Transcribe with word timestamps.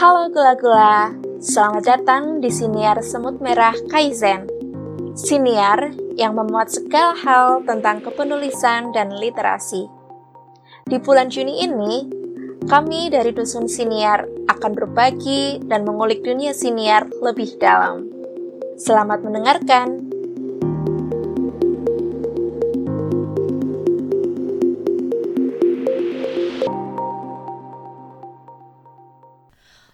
Halo 0.00 0.32
gula-gula, 0.32 1.12
selamat 1.44 1.84
datang 1.84 2.40
di 2.40 2.48
Siniar 2.48 3.04
Semut 3.04 3.36
Merah 3.36 3.76
Kaizen. 3.92 4.48
Siniar 5.12 5.92
yang 6.16 6.40
memuat 6.40 6.72
segala 6.72 7.12
hal 7.20 7.60
tentang 7.68 8.00
kepenulisan 8.00 8.96
dan 8.96 9.12
literasi. 9.12 9.92
Di 10.88 10.96
bulan 11.04 11.28
Juni 11.28 11.68
ini, 11.68 12.08
kami 12.64 13.12
dari 13.12 13.36
Dusun 13.36 13.68
Siniar 13.68 14.24
akan 14.48 14.72
berbagi 14.72 15.60
dan 15.68 15.84
mengulik 15.84 16.24
dunia 16.24 16.56
siniar 16.56 17.04
lebih 17.20 17.60
dalam. 17.60 18.08
Selamat 18.80 19.20
mendengarkan. 19.20 20.09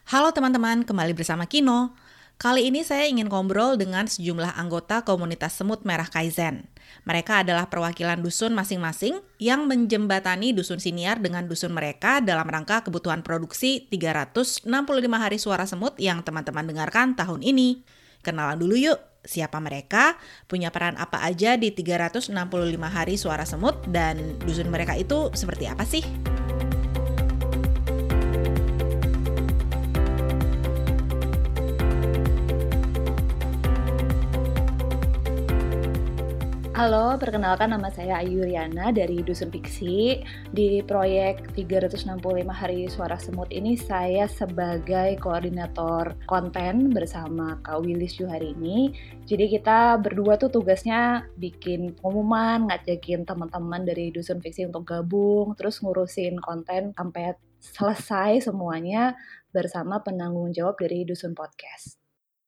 Halo 0.06 0.30
teman-teman, 0.30 0.86
kembali 0.86 1.18
bersama 1.18 1.50
Kino. 1.50 1.90
Kali 2.38 2.70
ini 2.70 2.86
saya 2.86 3.10
ingin 3.10 3.26
ngobrol 3.26 3.74
dengan 3.74 4.06
sejumlah 4.06 4.54
anggota 4.54 5.02
komunitas 5.02 5.58
semut 5.58 5.82
merah 5.82 6.06
Kaizen. 6.06 6.70
Mereka 7.10 7.42
adalah 7.42 7.66
perwakilan 7.66 8.22
dusun 8.22 8.54
masing-masing 8.54 9.18
yang 9.42 9.66
menjembatani 9.66 10.54
dusun 10.54 10.78
siniar 10.78 11.18
dengan 11.18 11.50
dusun 11.50 11.74
mereka 11.74 12.22
dalam 12.22 12.46
rangka 12.46 12.86
kebutuhan 12.86 13.26
produksi 13.26 13.90
365 13.90 14.70
hari 15.18 15.42
suara 15.42 15.66
semut 15.66 15.98
yang 15.98 16.22
teman-teman 16.22 16.70
dengarkan 16.70 17.18
tahun 17.18 17.42
ini. 17.42 17.82
Kenalan 18.22 18.62
dulu 18.62 18.78
yuk, 18.78 19.02
siapa 19.26 19.58
mereka, 19.58 20.14
punya 20.46 20.70
peran 20.70 20.94
apa 21.02 21.26
aja 21.26 21.58
di 21.58 21.74
365 21.74 22.30
hari 22.78 23.18
suara 23.18 23.42
semut, 23.42 23.82
dan 23.90 24.38
dusun 24.46 24.70
mereka 24.70 24.94
itu 24.94 25.34
seperti 25.34 25.66
apa 25.66 25.82
sih? 25.82 26.06
Halo, 36.76 37.16
perkenalkan 37.16 37.72
nama 37.72 37.88
saya 37.88 38.20
Ayu 38.20 38.44
Riana 38.44 38.92
dari 38.92 39.24
Dusun 39.24 39.48
Fiksi. 39.48 40.20
Di 40.52 40.84
proyek 40.84 41.56
365 41.56 42.20
Hari 42.52 42.84
Suara 42.92 43.16
Semut 43.16 43.48
ini 43.48 43.80
saya 43.80 44.28
sebagai 44.28 45.16
koordinator 45.16 46.20
konten 46.28 46.92
bersama 46.92 47.56
Kak 47.64 47.80
Willis 47.80 48.20
ini. 48.20 48.92
Jadi 49.24 49.56
kita 49.56 49.96
berdua 50.04 50.36
tuh 50.36 50.52
tugasnya 50.52 51.24
bikin 51.40 51.96
pengumuman, 51.96 52.68
ngajakin 52.68 53.24
teman-teman 53.24 53.80
dari 53.88 54.12
Dusun 54.12 54.44
Fiksi 54.44 54.68
untuk 54.68 54.84
gabung, 54.84 55.56
terus 55.56 55.80
ngurusin 55.80 56.36
konten 56.44 56.92
sampai 56.92 57.40
selesai 57.56 58.52
semuanya 58.52 59.16
bersama 59.48 60.04
penanggung 60.04 60.52
jawab 60.52 60.76
dari 60.76 61.08
Dusun 61.08 61.32
Podcast. 61.32 62.05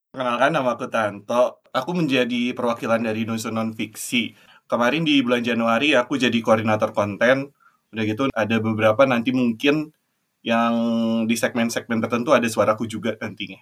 Perkenalkan 0.09 0.57
nama 0.57 0.73
aku 0.73 0.89
Tanto. 0.89 1.61
Aku 1.69 1.93
menjadi 1.93 2.57
perwakilan 2.57 3.05
dari 3.05 3.29
Nusun 3.29 3.53
Non 3.53 3.77
Fiksi. 3.77 4.33
Kemarin 4.65 5.05
di 5.05 5.21
bulan 5.21 5.45
Januari 5.45 5.93
aku 5.93 6.17
jadi 6.17 6.41
koordinator 6.41 6.97
konten. 6.97 7.53
Udah 7.93 8.05
gitu 8.05 8.29
ada 8.33 8.57
beberapa 8.57 9.05
nanti 9.05 9.37
mungkin 9.37 9.93
yang 10.41 10.75
di 11.29 11.37
segmen-segmen 11.37 12.01
tertentu 12.01 12.33
ada 12.33 12.49
suaraku 12.49 12.89
juga 12.89 13.17
nantinya. 13.21 13.61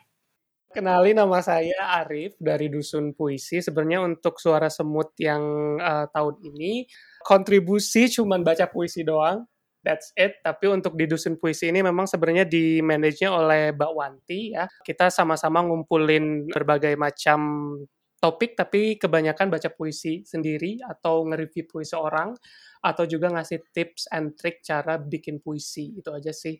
Kenali 0.70 1.16
nama 1.16 1.40
saya 1.40 1.98
Arif 2.04 2.38
dari 2.38 2.70
Dusun 2.70 3.16
Puisi. 3.16 3.58
Sebenarnya 3.58 4.06
untuk 4.06 4.38
suara 4.38 4.70
semut 4.70 5.16
yang 5.18 5.42
uh, 5.82 6.06
tahun 6.12 6.36
ini 6.46 6.86
kontribusi 7.26 8.06
cuman 8.12 8.46
baca 8.46 8.70
puisi 8.70 9.02
doang 9.02 9.42
that's 9.86 10.10
it. 10.18 10.42
Tapi 10.42 10.66
untuk 10.66 10.98
di 10.98 11.06
Dusun 11.06 11.38
Puisi 11.38 11.70
ini 11.70 11.78
memang 11.86 12.10
sebenarnya 12.10 12.42
di 12.42 12.82
manage-nya 12.82 13.30
oleh 13.30 13.70
Mbak 13.70 13.92
Wanti 13.94 14.58
ya. 14.58 14.66
Kita 14.82 15.06
sama-sama 15.14 15.62
ngumpulin 15.62 16.50
berbagai 16.50 16.98
macam 16.98 17.70
topik 18.18 18.58
tapi 18.58 18.98
kebanyakan 18.98 19.54
baca 19.54 19.70
puisi 19.70 20.26
sendiri 20.26 20.82
atau 20.82 21.22
nge-review 21.30 21.70
puisi 21.70 21.94
orang 21.94 22.34
atau 22.82 23.06
juga 23.06 23.30
ngasih 23.30 23.70
tips 23.70 24.10
and 24.10 24.34
trick 24.34 24.66
cara 24.66 24.98
bikin 24.98 25.38
puisi. 25.38 25.94
Itu 25.94 26.10
aja 26.10 26.34
sih. 26.34 26.58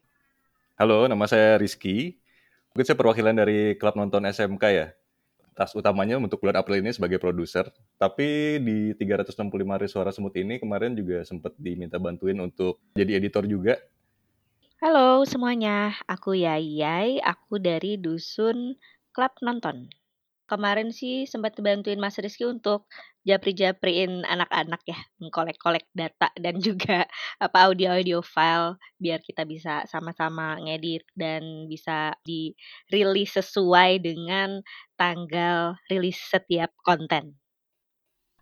Halo, 0.78 1.10
nama 1.10 1.26
saya 1.26 1.58
Rizky. 1.58 2.14
Mungkin 2.70 2.86
saya 2.86 2.94
perwakilan 2.94 3.34
dari 3.34 3.74
klub 3.74 3.98
nonton 3.98 4.28
SMK 4.28 4.64
ya 4.70 4.86
tas 5.56 5.72
utamanya 5.72 6.20
untuk 6.20 6.44
bulan 6.44 6.60
April 6.60 6.84
ini 6.84 6.92
sebagai 6.92 7.16
produser. 7.16 7.72
Tapi 7.96 8.60
di 8.60 8.92
365 8.92 9.40
hari 9.72 9.88
suara 9.88 10.12
semut 10.12 10.36
ini 10.36 10.60
kemarin 10.60 10.92
juga 10.92 11.24
sempat 11.24 11.56
diminta 11.56 11.96
bantuin 11.96 12.36
untuk 12.44 12.76
jadi 12.92 13.16
editor 13.16 13.48
juga. 13.48 13.80
Halo 14.84 15.24
semuanya, 15.24 15.96
aku 16.04 16.36
Yayai, 16.36 17.24
aku 17.24 17.56
dari 17.56 17.96
Dusun 17.96 18.76
Klub 19.16 19.32
Nonton. 19.40 19.88
Kemarin 20.46 20.94
sih 20.94 21.26
sempat 21.26 21.58
bantuin 21.58 21.98
Mas 21.98 22.14
Rizky 22.22 22.46
untuk 22.46 22.86
japri-japriin 23.26 24.22
anak-anak 24.22 24.78
ya, 24.86 24.94
mengkolek-kolek 25.18 25.90
data 25.90 26.30
dan 26.44 26.62
juga 26.62 27.10
apa 27.42 27.66
audio-audio 27.66 28.22
file 28.22 28.78
biar 29.02 29.18
kita 29.26 29.42
bisa 29.42 29.82
sama-sama 29.90 30.54
ngedit 30.62 31.02
dan 31.18 31.66
bisa 31.66 32.14
dirilis 32.22 33.34
sesuai 33.34 33.98
dengan 33.98 34.62
tanggal 34.94 35.74
rilis 35.90 36.22
setiap 36.30 36.70
konten. 36.86 37.34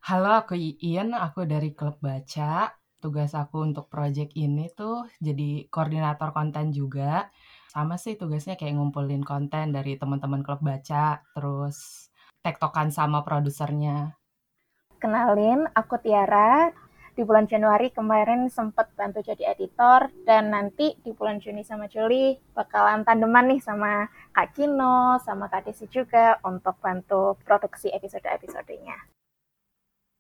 Halo, 0.05 0.45
aku 0.45 0.53
Iin, 0.61 1.17
aku 1.17 1.49
dari 1.49 1.73
klub 1.73 1.97
baca. 2.05 2.69
Tugas 3.01 3.33
aku 3.33 3.65
untuk 3.65 3.89
project 3.89 4.37
ini 4.37 4.69
tuh 4.77 5.09
jadi 5.25 5.65
koordinator 5.73 6.37
konten 6.37 6.77
juga. 6.77 7.33
Sama 7.75 7.99
sih 7.99 8.15
tugasnya 8.15 8.55
kayak 8.55 8.79
ngumpulin 8.79 9.27
konten 9.27 9.75
dari 9.75 9.99
teman-teman 9.99 10.47
klub 10.47 10.63
baca, 10.63 11.19
terus 11.35 12.07
tektokan 12.47 12.95
sama 12.95 13.27
produsernya. 13.27 14.15
Kenalin, 15.03 15.67
aku 15.75 15.99
Tiara. 15.99 16.71
Di 17.15 17.23
bulan 17.23 17.47
Januari 17.51 17.91
kemarin 17.95 18.47
sempat 18.51 18.91
bantu 18.95 19.23
jadi 19.23 19.55
editor 19.55 20.11
dan 20.27 20.51
nanti 20.51 20.99
di 21.03 21.15
bulan 21.15 21.39
Juni 21.39 21.63
sama 21.63 21.87
Juli 21.87 22.35
bakalan 22.55 23.07
tandeman 23.07 23.55
nih 23.55 23.63
sama 23.63 24.11
Kak 24.35 24.55
Kino, 24.55 25.23
sama 25.23 25.47
Kak 25.47 25.67
Desi 25.67 25.87
juga 25.87 26.43
untuk 26.43 26.75
bantu 26.83 27.39
produksi 27.47 27.91
episode-episodenya. 27.91 28.99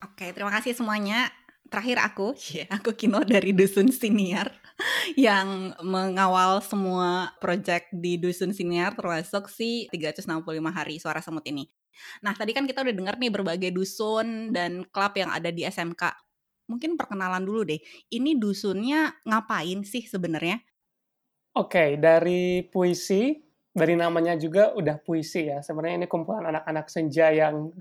Oke, 0.07 0.31
terima 0.31 0.55
kasih 0.55 0.75
semuanya. 0.79 1.35
Terakhir 1.69 1.99
aku, 2.01 2.37
yeah, 2.53 2.69
aku 2.77 2.93
Kino 2.95 3.25
dari 3.25 3.57
Dusun 3.57 3.91
Siniar 3.91 4.53
yang 5.19 5.75
mengawal 5.81 6.61
semua 6.61 7.33
project 7.39 7.91
di 7.95 8.21
Dusun 8.21 8.53
Siniar 8.53 8.95
termasuk 8.95 9.49
si 9.49 9.89
365 9.91 10.45
hari 10.71 11.01
suara 11.01 11.25
semut 11.25 11.45
ini. 11.47 11.67
Nah, 12.27 12.35
tadi 12.35 12.51
kan 12.51 12.67
kita 12.67 12.83
udah 12.83 12.95
dengar 12.95 13.15
nih 13.23 13.31
berbagai 13.31 13.71
dusun 13.71 14.51
dan 14.51 14.83
klub 14.91 15.15
yang 15.15 15.31
ada 15.31 15.55
di 15.55 15.63
SMK. 15.63 16.03
Mungkin 16.67 16.99
perkenalan 16.99 17.45
dulu 17.45 17.63
deh. 17.63 17.79
Ini 18.11 18.35
dusunnya 18.35 19.15
ngapain 19.23 19.87
sih 19.87 20.03
sebenarnya? 20.03 20.59
Oke, 21.55 21.79
okay, 21.79 21.89
dari 21.95 22.67
puisi, 22.67 23.31
dari 23.75 23.99
namanya 23.99 24.39
juga 24.39 24.71
udah 24.71 25.03
puisi 25.03 25.51
ya. 25.51 25.59
Sebenarnya 25.59 26.07
ini 26.07 26.09
kumpulan 26.09 26.47
anak-anak 26.47 26.87
senja 26.87 27.35
yang 27.35 27.75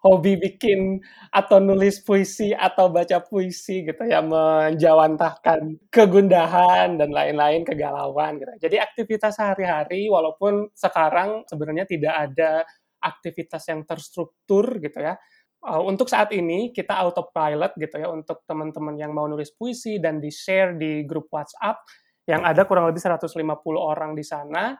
hobi 0.00 0.40
bikin 0.40 1.04
atau 1.28 1.60
nulis 1.60 2.00
puisi 2.00 2.56
atau 2.56 2.88
baca 2.88 3.20
puisi 3.20 3.84
gitu 3.84 4.08
ya, 4.08 4.24
menjawantahkan 4.24 5.92
kegundahan 5.92 6.96
dan 6.96 7.12
lain-lain, 7.12 7.60
kegalauan 7.60 8.40
gitu. 8.40 8.52
Jadi 8.64 8.80
aktivitas 8.80 9.36
sehari-hari 9.36 10.08
walaupun 10.08 10.72
sekarang 10.72 11.44
sebenarnya 11.44 11.84
tidak 11.84 12.14
ada 12.16 12.64
aktivitas 13.04 13.68
yang 13.68 13.84
terstruktur 13.84 14.80
gitu 14.80 14.96
ya. 14.96 15.20
Uh, 15.64 15.80
untuk 15.84 16.08
saat 16.08 16.32
ini 16.32 16.72
kita 16.72 16.92
autopilot 16.92 17.76
gitu 17.80 17.96
ya 17.96 18.08
untuk 18.12 18.44
teman-teman 18.48 18.96
yang 19.00 19.12
mau 19.16 19.24
nulis 19.28 19.52
puisi 19.52 19.96
dan 20.00 20.20
di-share 20.20 20.76
di 20.76 21.04
grup 21.08 21.28
WhatsApp 21.32 21.84
yang 22.24 22.44
ada 22.44 22.64
kurang 22.64 22.88
lebih 22.88 23.00
150 23.00 23.36
orang 23.76 24.16
di 24.16 24.24
sana. 24.24 24.72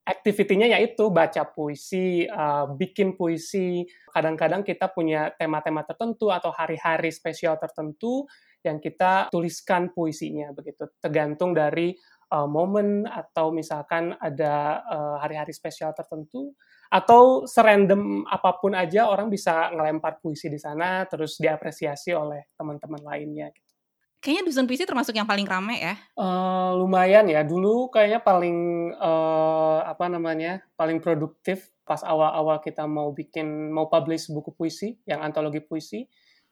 Aktivitinya 0.00 0.66
yaitu 0.66 1.12
baca 1.12 1.44
puisi, 1.46 2.24
uh, 2.26 2.66
bikin 2.74 3.14
puisi. 3.14 3.84
Kadang-kadang 4.10 4.66
kita 4.66 4.90
punya 4.90 5.30
tema-tema 5.36 5.86
tertentu 5.86 6.32
atau 6.32 6.50
hari-hari 6.50 7.12
spesial 7.14 7.60
tertentu 7.60 8.26
yang 8.64 8.80
kita 8.80 9.28
tuliskan 9.30 9.92
puisinya 9.92 10.52
begitu. 10.56 10.88
Tergantung 10.98 11.52
dari 11.54 11.94
uh, 12.32 12.48
momen 12.48 13.06
atau 13.06 13.52
misalkan 13.54 14.16
ada 14.18 14.82
hari-hari 15.20 15.52
uh, 15.52 15.56
spesial 15.56 15.92
tertentu 15.94 16.52
atau 16.90 17.46
serandom 17.46 18.26
apa 18.26 18.58
pun 18.58 18.74
aja 18.74 19.06
orang 19.06 19.30
bisa 19.30 19.70
ngelempar 19.70 20.18
puisi 20.18 20.50
di 20.50 20.58
sana 20.58 21.06
terus 21.06 21.38
diapresiasi 21.38 22.10
oleh 22.10 22.50
teman-teman 22.58 22.98
lainnya 23.06 23.46
gitu. 23.54 23.69
Kayaknya 24.20 24.52
dusun 24.52 24.68
puisi 24.68 24.84
termasuk 24.84 25.16
yang 25.16 25.24
paling 25.24 25.48
rame 25.48 25.80
ya? 25.80 25.96
Uh, 26.12 26.76
lumayan 26.76 27.24
ya. 27.24 27.40
Dulu 27.40 27.88
kayaknya 27.88 28.20
paling 28.20 28.92
uh, 28.92 29.80
apa 29.80 30.12
namanya 30.12 30.60
paling 30.76 31.00
produktif 31.00 31.72
pas 31.88 32.04
awal-awal 32.04 32.60
kita 32.60 32.84
mau 32.84 33.16
bikin 33.16 33.72
mau 33.72 33.88
publish 33.88 34.28
buku 34.28 34.52
puisi 34.52 34.92
yang 35.08 35.24
antologi 35.24 35.64
puisi. 35.64 36.04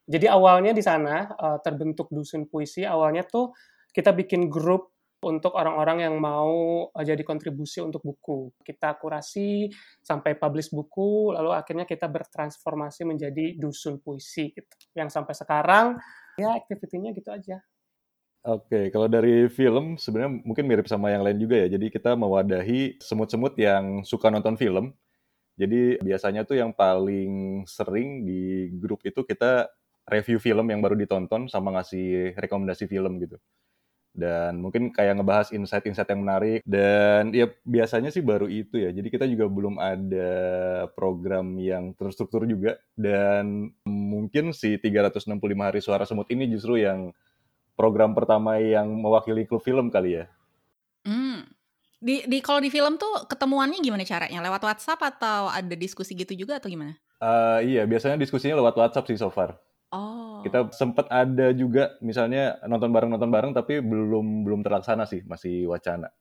Jadi 0.08 0.24
awalnya 0.24 0.72
di 0.72 0.80
sana 0.80 1.28
uh, 1.28 1.60
terbentuk 1.60 2.08
dusun 2.08 2.48
puisi. 2.48 2.88
Awalnya 2.88 3.28
tuh 3.28 3.52
kita 3.92 4.16
bikin 4.16 4.48
grup 4.48 4.96
untuk 5.20 5.52
orang-orang 5.52 6.08
yang 6.08 6.16
mau 6.16 6.88
jadi 6.96 7.20
kontribusi 7.20 7.84
untuk 7.84 8.00
buku. 8.00 8.54
Kita 8.64 8.96
kurasi 8.96 9.68
sampai 10.00 10.40
publish 10.40 10.72
buku, 10.72 11.36
lalu 11.36 11.52
akhirnya 11.52 11.84
kita 11.84 12.08
bertransformasi 12.08 13.04
menjadi 13.04 13.58
dusun 13.60 14.00
puisi 14.00 14.56
gitu. 14.56 14.72
Yang 14.96 15.20
sampai 15.20 15.34
sekarang 15.36 15.86
ya 16.38 16.54
aktivitinya 16.56 17.10
gitu 17.12 17.28
aja. 17.34 17.58
Oke, 18.46 18.88
kalau 18.94 19.10
dari 19.10 19.50
film 19.50 19.98
sebenarnya 19.98 20.40
mungkin 20.46 20.64
mirip 20.64 20.86
sama 20.86 21.10
yang 21.10 21.26
lain 21.26 21.36
juga 21.42 21.58
ya. 21.66 21.74
Jadi 21.74 21.90
kita 21.90 22.14
mewadahi 22.14 22.96
semut-semut 23.02 23.58
yang 23.58 24.06
suka 24.06 24.30
nonton 24.30 24.54
film. 24.54 24.94
Jadi 25.58 25.98
biasanya 25.98 26.46
tuh 26.46 26.54
yang 26.62 26.70
paling 26.70 27.66
sering 27.66 28.22
di 28.22 28.70
grup 28.78 29.02
itu 29.02 29.26
kita 29.26 29.66
review 30.06 30.38
film 30.38 30.70
yang 30.70 30.78
baru 30.78 30.94
ditonton 30.94 31.50
sama 31.50 31.74
ngasih 31.76 32.38
rekomendasi 32.38 32.86
film 32.86 33.18
gitu. 33.18 33.36
Dan 34.18 34.58
mungkin 34.58 34.90
kayak 34.90 35.22
ngebahas 35.22 35.54
insight-insight 35.54 36.10
yang 36.10 36.26
menarik. 36.26 36.60
Dan 36.66 37.30
ya 37.30 37.46
biasanya 37.62 38.10
sih 38.10 38.20
baru 38.20 38.50
itu 38.50 38.82
ya. 38.82 38.90
Jadi 38.90 39.08
kita 39.14 39.30
juga 39.30 39.46
belum 39.46 39.78
ada 39.78 40.32
program 40.98 41.54
yang 41.62 41.94
terstruktur 41.94 42.42
juga. 42.50 42.82
Dan 42.98 43.70
mungkin 43.86 44.50
si 44.50 44.74
365 44.82 45.38
hari 45.38 45.78
suara 45.78 46.02
semut 46.02 46.26
ini 46.34 46.50
justru 46.50 46.82
yang 46.82 47.14
program 47.78 48.10
pertama 48.18 48.58
yang 48.58 48.90
mewakili 48.90 49.46
klub 49.46 49.62
film 49.62 49.94
kali 49.94 50.18
ya. 50.18 50.26
Hmm. 51.06 51.46
Di, 51.98 52.26
di 52.26 52.38
kalau 52.42 52.58
di 52.62 52.70
film 52.70 52.98
tuh 52.98 53.26
ketemuannya 53.30 53.78
gimana 53.78 54.02
caranya? 54.02 54.42
Lewat 54.42 54.62
WhatsApp 54.66 54.98
atau 55.02 55.46
ada 55.50 55.74
diskusi 55.78 56.18
gitu 56.18 56.34
juga 56.34 56.58
atau 56.58 56.66
gimana? 56.66 56.98
Uh, 57.18 57.58
iya, 57.66 57.82
biasanya 57.86 58.18
diskusinya 58.18 58.58
lewat 58.58 58.78
WhatsApp 58.78 59.06
sih 59.10 59.18
so 59.18 59.30
far. 59.30 59.58
Oh. 59.88 60.44
Kita 60.44 60.68
sempat 60.68 61.08
ada 61.08 61.48
juga 61.56 61.96
misalnya 62.04 62.60
nonton 62.68 62.92
bareng 62.92 63.08
nonton 63.08 63.32
bareng 63.32 63.52
tapi 63.56 63.80
belum 63.80 64.44
belum 64.44 64.60
terlaksana 64.60 65.08
sih, 65.08 65.24
masih 65.24 65.64
wacana. 65.64 66.12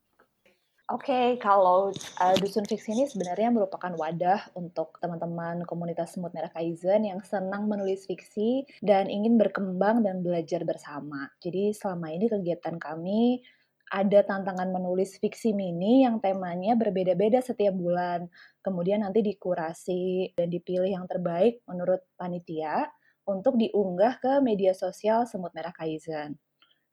Oke, 0.88 1.12
okay, 1.12 1.28
kalau 1.36 1.92
uh, 1.92 2.36
Dusun 2.40 2.64
Fiksi 2.64 2.96
ini 2.96 3.12
sebenarnya 3.12 3.52
merupakan 3.52 3.92
wadah 3.92 4.56
untuk 4.56 4.96
teman-teman 5.04 5.68
komunitas 5.68 6.16
Semut 6.16 6.32
Merah 6.32 6.48
Kaizen 6.48 7.04
yang 7.04 7.20
senang 7.28 7.68
menulis 7.68 8.08
fiksi 8.08 8.64
dan 8.80 9.12
ingin 9.12 9.36
berkembang 9.36 10.00
dan 10.00 10.24
belajar 10.24 10.64
bersama. 10.64 11.28
Jadi 11.44 11.76
selama 11.76 12.08
ini 12.16 12.32
kegiatan 12.32 12.80
kami 12.80 13.44
ada 13.92 14.20
tantangan 14.24 14.72
menulis 14.72 15.20
fiksi 15.20 15.52
mini 15.52 16.08
yang 16.08 16.24
temanya 16.24 16.80
berbeda-beda 16.80 17.44
setiap 17.44 17.76
bulan. 17.76 18.32
Kemudian 18.64 19.04
nanti 19.04 19.20
dikurasi 19.20 20.40
dan 20.40 20.48
dipilih 20.48 20.92
yang 20.92 21.04
terbaik 21.04 21.68
menurut 21.68 22.00
panitia 22.16 22.88
untuk 23.28 23.60
diunggah 23.60 24.24
ke 24.24 24.40
media 24.40 24.72
sosial 24.72 25.28
Semut 25.28 25.52
Merah 25.52 25.76
Kaizen. 25.76 26.40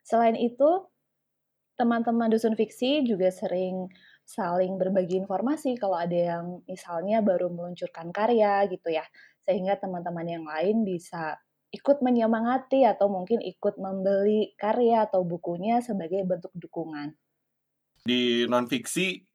Selain 0.03 0.35
itu, 0.35 0.85
teman-teman 1.79 2.27
dusun 2.27 2.53
fiksi 2.53 3.07
juga 3.07 3.31
sering 3.31 3.87
saling 4.27 4.75
berbagi 4.75 5.21
informasi 5.21 5.79
kalau 5.79 5.95
ada 5.95 6.13
yang 6.13 6.45
misalnya 6.67 7.23
baru 7.23 7.47
meluncurkan 7.49 8.11
karya 8.11 8.67
gitu 8.67 8.91
ya, 8.91 9.07
sehingga 9.47 9.79
teman-teman 9.79 10.27
yang 10.27 10.45
lain 10.45 10.83
bisa 10.83 11.39
ikut 11.75 11.99
menyemangati 11.99 12.87
atau 12.87 13.11
mungkin 13.11 13.43
ikut 13.43 13.75
membeli 13.75 14.55
karya 14.55 15.07
atau 15.07 15.27
bukunya 15.27 15.83
sebagai 15.83 16.23
bentuk 16.23 16.51
dukungan. 16.55 17.11
Di 18.05 18.47
non-fiksi, 18.47 19.25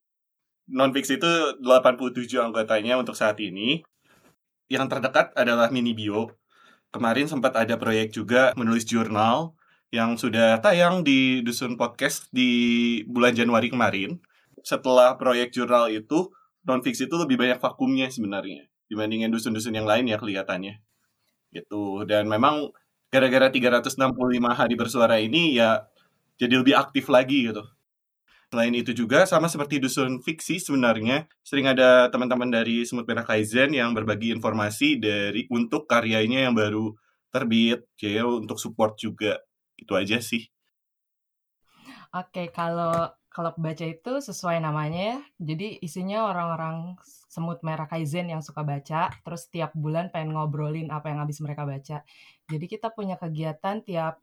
non-fiksi 0.73 1.20
itu 1.20 1.32
87 1.61 2.41
anggotanya 2.41 2.97
untuk 2.97 3.19
saat 3.19 3.37
ini. 3.43 3.85
Yang 4.70 4.87
terdekat 4.97 5.35
adalah 5.35 5.69
Mini 5.75 5.93
Bio. 5.93 6.39
Kemarin 6.90 7.31
sempat 7.31 7.54
ada 7.54 7.78
proyek 7.78 8.10
juga 8.10 8.50
menulis 8.58 8.82
jurnal 8.82 9.54
yang 9.94 10.19
sudah 10.19 10.58
tayang 10.58 11.06
di 11.06 11.38
Dusun 11.38 11.78
Podcast 11.78 12.26
di 12.34 12.50
bulan 13.06 13.31
Januari 13.31 13.70
kemarin. 13.70 14.19
Setelah 14.66 15.14
proyek 15.14 15.54
jurnal 15.54 15.87
itu, 15.94 16.34
non-fiksi 16.66 17.06
itu 17.06 17.14
lebih 17.14 17.38
banyak 17.38 17.62
vakumnya 17.62 18.10
sebenarnya 18.10 18.66
dibandingin 18.90 19.31
dusun-dusun 19.31 19.78
yang 19.78 19.87
lain 19.87 20.10
ya 20.10 20.19
kelihatannya. 20.19 20.82
Gitu. 21.54 22.10
Dan 22.10 22.26
memang 22.26 22.75
gara-gara 23.06 23.54
365 23.54 23.94
hari 24.50 24.75
bersuara 24.75 25.22
ini 25.22 25.54
ya 25.54 25.87
jadi 26.42 26.58
lebih 26.58 26.75
aktif 26.75 27.06
lagi 27.06 27.54
gitu. 27.54 27.62
Selain 28.50 28.75
itu 28.75 28.91
juga 28.91 29.31
sama 29.31 29.47
seperti 29.47 29.79
dusun 29.79 30.19
fiksi 30.19 30.58
sebenarnya 30.58 31.31
sering 31.47 31.70
ada 31.70 32.11
teman-teman 32.11 32.50
dari 32.50 32.82
Semut 32.82 33.06
Merah 33.06 33.23
Kaizen 33.23 33.70
yang 33.70 33.94
berbagi 33.94 34.35
informasi 34.35 34.99
dari 34.99 35.47
untuk 35.55 35.87
karyanya 35.87 36.50
yang 36.50 36.58
baru 36.58 36.91
terbit, 37.31 37.87
jadi 37.94 38.26
untuk 38.26 38.58
support 38.58 38.99
juga 38.99 39.38
itu 39.79 39.94
aja 39.94 40.19
sih. 40.19 40.50
Oke, 42.11 42.50
kalau 42.50 43.14
klub 43.31 43.55
baca 43.55 43.87
itu 43.87 44.19
sesuai 44.19 44.58
namanya 44.58 45.14
ya. 45.14 45.19
Jadi 45.38 45.79
isinya 45.79 46.26
orang-orang 46.26 46.99
semut 47.06 47.62
merah 47.62 47.87
Kaizen 47.87 48.35
yang 48.35 48.43
suka 48.43 48.67
baca, 48.67 49.14
terus 49.23 49.47
tiap 49.47 49.70
bulan 49.79 50.11
pengen 50.11 50.35
ngobrolin 50.35 50.91
apa 50.91 51.14
yang 51.14 51.23
habis 51.23 51.38
mereka 51.38 51.62
baca. 51.62 52.02
Jadi 52.50 52.67
kita 52.67 52.91
punya 52.91 53.14
kegiatan 53.14 53.87
tiap 53.87 54.19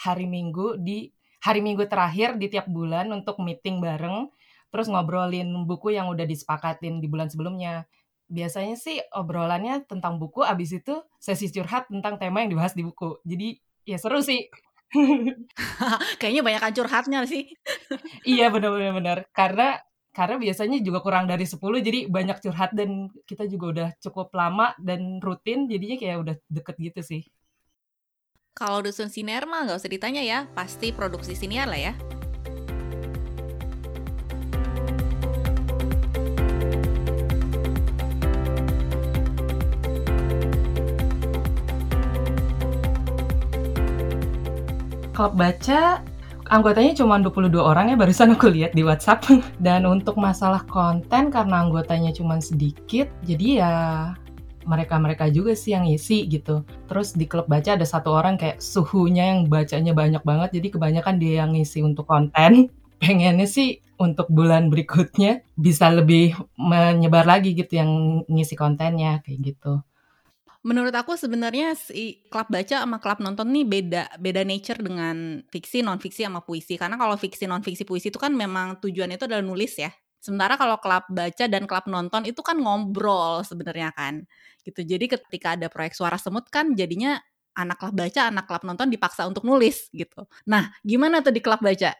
hari 0.00 0.24
Minggu 0.24 0.80
di 0.80 1.12
hari 1.46 1.62
Minggu 1.62 1.86
terakhir 1.86 2.34
di 2.34 2.50
tiap 2.50 2.66
bulan 2.66 3.06
untuk 3.14 3.38
meeting 3.38 3.78
bareng, 3.78 4.26
terus 4.74 4.90
ngobrolin 4.90 5.46
buku 5.62 5.94
yang 5.94 6.10
udah 6.10 6.26
disepakatin 6.26 6.98
di 6.98 7.06
bulan 7.06 7.30
sebelumnya. 7.30 7.86
Biasanya 8.26 8.74
sih 8.74 8.98
obrolannya 9.14 9.86
tentang 9.86 10.18
buku, 10.18 10.42
abis 10.42 10.82
itu 10.82 10.98
sesi 11.22 11.46
curhat 11.54 11.86
tentang 11.86 12.18
tema 12.18 12.42
yang 12.42 12.50
dibahas 12.50 12.74
di 12.74 12.82
buku. 12.82 13.22
Jadi 13.22 13.62
ya 13.86 14.02
seru 14.02 14.18
sih. 14.18 14.50
Kayaknya 16.18 16.42
banyak 16.42 16.62
curhatnya 16.74 17.20
sih. 17.30 17.54
iya 18.26 18.50
benar-benar 18.50 18.92
benar. 18.98 19.18
Karena 19.30 19.78
karena 20.10 20.40
biasanya 20.40 20.80
juga 20.80 21.04
kurang 21.04 21.28
dari 21.28 21.44
10 21.44 21.60
jadi 21.60 22.08
banyak 22.08 22.40
curhat 22.40 22.72
dan 22.72 23.12
kita 23.28 23.44
juga 23.46 23.66
udah 23.68 23.88
cukup 24.00 24.32
lama 24.32 24.72
dan 24.80 25.20
rutin 25.20 25.68
jadinya 25.68 26.00
kayak 26.00 26.16
udah 26.24 26.36
deket 26.50 26.76
gitu 26.90 27.00
sih. 27.04 27.22
Kalau 28.56 28.80
dusun 28.80 29.12
siniar 29.12 29.44
mah 29.44 29.68
nggak 29.68 29.76
usah 29.76 29.92
ditanya 29.92 30.24
ya, 30.24 30.48
pasti 30.56 30.88
produksi 30.88 31.36
siniar 31.36 31.68
lah 31.68 31.76
ya. 31.76 31.92
Klub 45.12 45.36
baca 45.36 46.00
anggotanya 46.48 46.96
cuma 46.96 47.20
22 47.20 47.60
orang 47.60 47.92
ya 47.92 47.96
barusan 48.00 48.32
aku 48.32 48.48
lihat 48.56 48.72
di 48.72 48.80
WhatsApp. 48.80 49.20
Dan 49.60 49.84
untuk 49.84 50.16
masalah 50.16 50.64
konten 50.64 51.28
karena 51.28 51.60
anggotanya 51.60 52.08
cuma 52.16 52.40
sedikit, 52.40 53.12
jadi 53.20 53.48
ya 53.60 53.72
mereka-mereka 54.66 55.30
juga 55.30 55.54
sih 55.54 55.72
yang 55.72 55.86
isi 55.86 56.26
gitu. 56.26 56.66
Terus 56.90 57.14
di 57.14 57.24
klub 57.30 57.46
baca 57.46 57.78
ada 57.78 57.86
satu 57.86 58.12
orang 58.12 58.34
kayak 58.36 58.58
suhunya 58.58 59.32
yang 59.32 59.40
bacanya 59.46 59.94
banyak 59.94 60.22
banget, 60.26 60.58
jadi 60.60 60.68
kebanyakan 60.74 61.16
dia 61.22 61.46
yang 61.46 61.54
ngisi 61.54 61.80
untuk 61.86 62.04
konten. 62.10 62.68
Pengennya 63.02 63.46
sih 63.46 63.80
untuk 63.96 64.28
bulan 64.28 64.68
berikutnya 64.68 65.44
bisa 65.56 65.88
lebih 65.92 66.36
menyebar 66.56 67.24
lagi 67.24 67.56
gitu 67.56 67.76
yang 67.80 67.90
ngisi 68.28 68.56
kontennya 68.56 69.24
kayak 69.24 69.54
gitu. 69.54 69.80
Menurut 70.66 70.90
aku 70.90 71.14
sebenarnya 71.14 71.78
si 71.78 72.26
klub 72.26 72.50
baca 72.50 72.82
sama 72.82 72.98
klub 72.98 73.22
nonton 73.22 73.54
nih 73.54 73.62
beda 73.62 74.18
beda 74.18 74.42
nature 74.42 74.82
dengan 74.82 75.46
fiksi, 75.46 75.86
non 75.86 76.02
fiksi 76.02 76.26
sama 76.26 76.42
puisi. 76.42 76.74
Karena 76.74 76.98
kalau 76.98 77.14
fiksi, 77.14 77.46
non 77.46 77.62
fiksi, 77.62 77.86
puisi 77.86 78.10
itu 78.10 78.18
kan 78.18 78.34
memang 78.34 78.82
tujuannya 78.82 79.14
itu 79.14 79.30
adalah 79.30 79.46
nulis 79.46 79.78
ya. 79.78 79.94
Sementara 80.18 80.58
kalau 80.58 80.80
klub 80.82 81.04
baca 81.08 81.44
dan 81.46 81.64
klub 81.64 81.86
nonton 81.86 82.26
itu 82.26 82.40
kan 82.42 82.58
ngobrol 82.58 83.46
sebenarnya 83.46 83.94
kan. 83.94 84.26
Gitu. 84.66 84.82
Jadi 84.82 85.06
ketika 85.06 85.54
ada 85.54 85.70
proyek 85.70 85.94
suara 85.94 86.18
semut 86.18 86.50
kan 86.50 86.74
jadinya 86.74 87.20
anak 87.56 87.78
klub 87.80 87.94
baca, 87.94 88.28
anak 88.28 88.44
klub 88.50 88.62
nonton 88.66 88.90
dipaksa 88.90 89.24
untuk 89.24 89.46
nulis 89.46 89.88
gitu. 89.94 90.26
Nah, 90.48 90.74
gimana 90.82 91.22
tuh 91.22 91.32
di 91.32 91.40
klub 91.40 91.62
baca? 91.62 91.94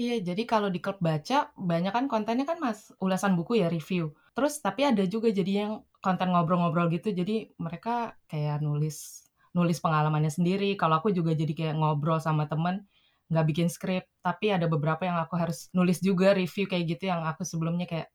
Iya, 0.00 0.16
jadi 0.24 0.42
kalau 0.48 0.72
di 0.72 0.80
klub 0.80 0.96
baca 0.98 1.52
banyak 1.52 1.92
kan 1.92 2.08
kontennya 2.08 2.48
kan 2.48 2.56
Mas 2.56 2.88
ulasan 3.04 3.36
buku 3.36 3.60
ya 3.60 3.68
review. 3.68 4.16
Terus 4.32 4.56
tapi 4.64 4.88
ada 4.88 5.04
juga 5.04 5.28
jadi 5.28 5.68
yang 5.68 5.72
konten 6.00 6.32
ngobrol-ngobrol 6.32 6.88
gitu 6.88 7.12
jadi 7.12 7.52
mereka 7.60 8.16
kayak 8.26 8.64
nulis 8.64 9.28
nulis 9.52 9.78
pengalamannya 9.82 10.32
sendiri 10.32 10.72
kalau 10.80 10.98
aku 11.02 11.12
juga 11.12 11.36
jadi 11.36 11.52
kayak 11.52 11.76
ngobrol 11.76 12.18
sama 12.22 12.48
temen 12.48 12.88
nggak 13.30 13.46
bikin 13.46 13.68
skrip 13.70 14.04
tapi 14.20 14.50
ada 14.50 14.66
beberapa 14.66 15.06
yang 15.06 15.22
aku 15.22 15.38
harus 15.38 15.70
nulis 15.70 16.02
juga 16.02 16.34
review 16.34 16.66
kayak 16.66 16.98
gitu 16.98 17.08
yang 17.08 17.22
aku 17.22 17.46
sebelumnya 17.46 17.86
kayak 17.86 18.10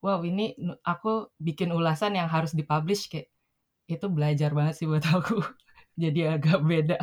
wow 0.00 0.22
ini 0.22 0.54
aku 0.86 1.28
bikin 1.36 1.74
ulasan 1.74 2.14
yang 2.14 2.30
harus 2.30 2.54
dipublish 2.54 3.10
kayak 3.10 3.28
itu 3.90 4.06
belajar 4.06 4.54
banget 4.54 4.78
sih 4.78 4.86
buat 4.86 5.02
aku 5.02 5.42
jadi 6.02 6.38
agak 6.38 6.62
beda 6.62 6.98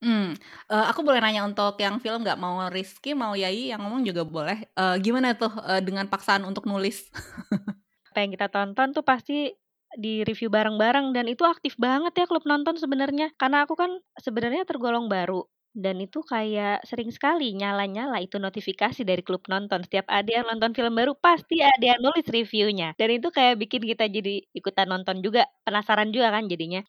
Hmm, 0.00 0.32
uh, 0.72 0.88
aku 0.88 1.04
boleh 1.04 1.20
nanya 1.20 1.44
untuk 1.44 1.76
yang 1.76 2.00
film 2.00 2.24
nggak 2.24 2.40
mau 2.40 2.72
Rizky, 2.72 3.12
mau 3.12 3.36
Yai 3.36 3.68
yang 3.68 3.84
ngomong 3.84 4.00
juga 4.00 4.24
boleh. 4.24 4.64
Uh, 4.72 4.96
gimana 4.96 5.36
tuh 5.36 5.52
uh, 5.60 5.76
dengan 5.84 6.08
paksaan 6.08 6.48
untuk 6.48 6.64
nulis? 6.64 7.12
Apa 8.08 8.24
yang 8.24 8.32
kita 8.32 8.48
tonton 8.48 8.96
tuh 8.96 9.04
pasti 9.04 9.52
di 9.92 10.24
review 10.24 10.48
bareng-bareng 10.48 11.12
dan 11.12 11.28
itu 11.28 11.44
aktif 11.44 11.76
banget 11.76 12.16
ya 12.16 12.24
klub 12.24 12.48
nonton 12.48 12.80
sebenarnya. 12.80 13.28
Karena 13.36 13.68
aku 13.68 13.76
kan 13.76 13.92
sebenarnya 14.16 14.64
tergolong 14.64 15.04
baru 15.04 15.44
dan 15.74 16.02
itu 16.02 16.20
kayak 16.26 16.82
sering 16.82 17.10
sekali 17.14 17.54
nyala-nyala 17.54 18.18
itu 18.22 18.36
notifikasi 18.42 19.00
dari 19.06 19.22
klub 19.22 19.46
nonton. 19.46 19.86
Setiap 19.86 20.06
ada 20.10 20.26
yang 20.30 20.46
nonton 20.50 20.74
film 20.74 20.92
baru 20.98 21.14
pasti 21.14 21.62
ada 21.62 21.94
yang 21.96 22.00
nulis 22.02 22.26
reviewnya. 22.26 22.92
Dan 22.98 23.14
itu 23.22 23.30
kayak 23.30 23.54
bikin 23.62 23.82
kita 23.86 24.10
jadi 24.10 24.42
ikutan 24.54 24.90
nonton 24.90 25.22
juga, 25.22 25.46
penasaran 25.62 26.10
juga 26.10 26.34
kan 26.34 26.50
jadinya. 26.50 26.82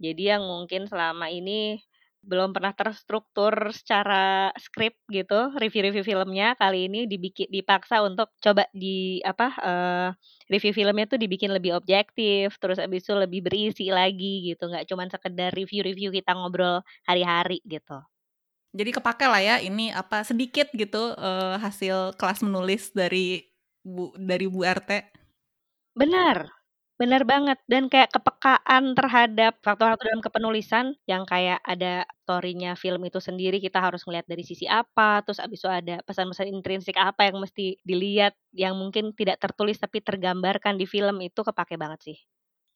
Jadi 0.00 0.22
yang 0.32 0.44
mungkin 0.48 0.88
selama 0.88 1.28
ini 1.32 1.80
belum 2.20 2.52
pernah 2.52 2.76
terstruktur 2.76 3.72
secara 3.72 4.52
skrip 4.60 4.92
gitu 5.08 5.56
review-review 5.56 6.04
filmnya 6.04 6.52
kali 6.60 6.86
ini 6.86 7.08
dibikin 7.08 7.48
dipaksa 7.48 8.04
untuk 8.04 8.28
coba 8.44 8.68
di 8.76 9.24
apa 9.24 9.48
uh, 9.60 10.08
review 10.52 10.76
filmnya 10.76 11.08
tuh 11.08 11.16
dibikin 11.16 11.48
lebih 11.48 11.72
objektif 11.72 12.60
terus 12.60 12.76
abis 12.76 13.08
itu 13.08 13.16
lebih 13.16 13.40
berisi 13.40 13.88
lagi 13.88 14.52
gitu 14.52 14.68
nggak 14.68 14.84
cuma 14.84 15.08
sekedar 15.08 15.50
review-review 15.56 16.12
kita 16.12 16.36
ngobrol 16.36 16.84
hari-hari 17.08 17.64
gitu. 17.64 18.04
Jadi 18.70 18.90
kepake 18.94 19.26
lah 19.26 19.42
ya 19.42 19.56
ini 19.58 19.90
apa 19.90 20.22
sedikit 20.22 20.70
gitu 20.70 21.16
uh, 21.18 21.58
hasil 21.58 22.14
kelas 22.14 22.46
menulis 22.46 22.94
dari 22.94 23.50
bu 23.80 24.12
dari 24.14 24.46
bu 24.46 24.60
RT 24.60 24.90
benar 25.96 26.59
Benar 27.00 27.24
banget, 27.24 27.56
dan 27.64 27.88
kayak 27.88 28.12
kepekaan 28.12 28.92
terhadap 28.92 29.56
faktor-faktor 29.64 30.04
dalam 30.04 30.20
kepenulisan 30.20 30.92
yang 31.08 31.24
kayak 31.24 31.56
ada 31.64 32.04
story-nya 32.28 32.76
film 32.76 33.00
itu 33.08 33.16
sendiri, 33.16 33.56
kita 33.56 33.80
harus 33.80 34.04
melihat 34.04 34.28
dari 34.28 34.44
sisi 34.44 34.68
apa, 34.68 35.24
terus 35.24 35.40
abis 35.40 35.64
itu 35.64 35.70
ada 35.72 36.04
pesan-pesan 36.04 36.52
intrinsik 36.52 37.00
apa 37.00 37.32
yang 37.32 37.40
mesti 37.40 37.80
dilihat, 37.88 38.36
yang 38.52 38.76
mungkin 38.76 39.16
tidak 39.16 39.40
tertulis 39.40 39.80
tapi 39.80 40.04
tergambarkan 40.04 40.76
di 40.76 40.84
film, 40.84 41.24
itu 41.24 41.40
kepake 41.40 41.80
banget 41.80 42.04
sih. 42.04 42.18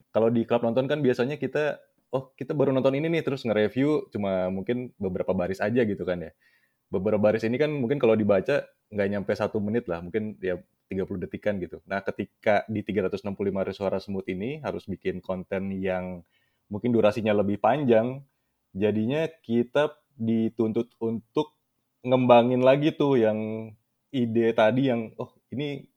Kalau 0.09 0.33
di 0.33 0.41
klub 0.41 0.65
nonton 0.65 0.89
kan 0.89 1.05
biasanya 1.05 1.37
kita, 1.37 1.77
oh 2.09 2.33
kita 2.33 2.57
baru 2.57 2.73
nonton 2.73 2.97
ini 2.97 3.05
nih, 3.13 3.21
terus 3.21 3.45
nge-review 3.45 4.09
cuma 4.09 4.49
mungkin 4.49 4.89
beberapa 4.97 5.37
baris 5.37 5.61
aja 5.61 5.85
gitu 5.85 6.01
kan 6.01 6.25
ya. 6.25 6.33
Beberapa 6.89 7.21
baris 7.21 7.45
ini 7.45 7.61
kan 7.61 7.69
mungkin 7.69 8.01
kalau 8.01 8.17
dibaca 8.17 8.65
nggak 8.89 9.07
nyampe 9.13 9.37
satu 9.37 9.61
menit 9.61 9.85
lah, 9.85 10.01
mungkin 10.01 10.33
ya 10.41 10.57
30 10.89 11.23
detikan 11.25 11.57
gitu. 11.57 11.81
Nah, 11.89 12.01
ketika 12.05 12.63
di 12.69 12.85
365 12.85 13.61
hari 13.61 13.73
suara 13.73 13.97
semut 13.97 14.25
ini 14.29 14.61
harus 14.61 14.85
bikin 14.85 15.19
konten 15.19 15.73
yang 15.73 16.21
mungkin 16.69 16.93
durasinya 16.93 17.33
lebih 17.33 17.57
panjang, 17.61 18.21
jadinya 18.73 19.25
kita 19.41 19.93
dituntut 20.15 20.93
untuk 21.01 21.57
ngembangin 22.05 22.61
lagi 22.61 22.93
tuh 22.93 23.17
yang 23.17 23.39
ide 24.13 24.53
tadi 24.55 24.93
yang 24.93 25.11
oh 25.17 25.33
ini 25.51 25.89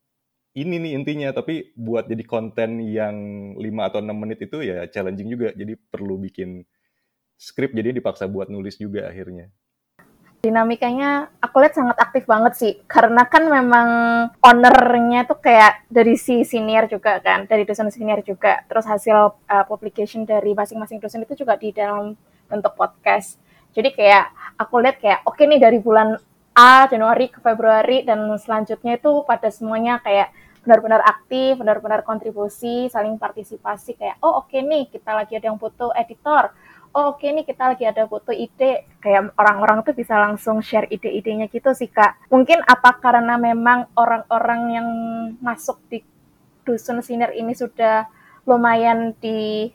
ini 0.57 0.75
nih 0.81 0.93
intinya. 0.97 1.29
Tapi 1.37 1.77
buat 1.77 2.09
jadi 2.09 2.25
konten 2.25 2.81
yang 2.83 3.17
5 3.61 3.89
atau 3.89 4.01
6 4.01 4.17
menit 4.17 4.39
itu 4.43 4.65
ya 4.65 4.89
challenging 4.89 5.29
juga. 5.29 5.49
Jadi 5.53 5.77
perlu 5.77 6.17
bikin 6.19 6.65
skrip 7.39 7.71
jadi 7.71 7.95
dipaksa 7.95 8.27
buat 8.27 8.51
nulis 8.51 8.77
juga 8.83 9.07
akhirnya 9.07 9.55
dinamikanya 10.39 11.29
aku 11.43 11.61
lihat 11.63 11.75
sangat 11.75 11.97
aktif 11.99 12.25
banget 12.25 12.53
sih. 12.55 12.73
Karena 12.87 13.27
kan 13.27 13.47
memang 13.47 13.89
ownernya 14.43 15.27
tuh 15.27 15.39
kayak 15.43 15.87
dari 15.91 16.15
si 16.15 16.47
senior 16.47 16.87
juga 16.87 17.19
kan 17.19 17.47
dari 17.51 17.67
dosen 17.67 17.91
senior 17.91 18.23
juga. 18.23 18.63
Terus 18.71 18.87
hasil 18.87 19.19
uh, 19.47 19.65
publication 19.67 20.23
dari 20.23 20.55
masing-masing 20.55 21.03
dosen 21.03 21.27
itu 21.27 21.35
juga 21.45 21.59
di 21.59 21.75
dalam 21.75 22.15
bentuk 22.47 22.75
podcast. 22.79 23.37
Jadi 23.75 23.93
kayak 23.95 24.57
aku 24.57 24.81
lihat 24.81 24.97
kayak 24.99 25.21
oke 25.29 25.37
okay 25.37 25.45
nih 25.47 25.61
dari 25.61 25.79
bulan 25.79 26.17
A 26.59 26.91
Januari 26.91 27.31
ke 27.31 27.39
Februari 27.39 28.03
dan 28.03 28.27
selanjutnya 28.35 28.99
itu 28.99 29.23
pada 29.23 29.47
semuanya 29.47 30.03
kayak 30.03 30.35
benar-benar 30.69 31.01
aktif 31.01 31.57
benar-benar 31.57 32.05
kontribusi 32.05 32.93
saling 32.93 33.17
partisipasi 33.17 33.97
kayak 33.97 34.21
oh 34.21 34.45
oke 34.45 34.53
okay 34.53 34.61
nih 34.61 34.85
kita 34.93 35.17
lagi 35.17 35.39
ada 35.39 35.49
yang 35.49 35.57
butuh 35.57 35.95
editor 35.97 36.53
oh 36.95 37.15
oke 37.15 37.21
okay 37.21 37.35
nih 37.35 37.45
kita 37.45 37.75
lagi 37.75 37.85
ada 37.85 38.09
butuh 38.09 38.35
ide. 38.35 38.87
Kayak 39.03 39.35
orang-orang 39.37 39.85
tuh 39.87 39.95
bisa 39.97 40.17
langsung 40.17 40.61
share 40.65 40.89
ide-idenya 40.89 41.49
gitu 41.53 41.73
sih 41.73 41.91
kak. 41.91 42.29
Mungkin 42.33 42.65
apa 42.65 42.97
karena 42.99 43.37
memang 43.37 43.91
orang-orang 43.97 44.61
yang 44.73 44.89
masuk 45.43 45.81
di 45.91 46.01
dusun 46.65 47.01
sinar 47.01 47.33
ini 47.33 47.57
sudah 47.57 48.05
lumayan 48.45 49.17
di 49.21 49.73